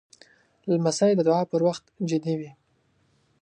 [0.71, 2.51] لمسی د دعا پر وخت جدي وي.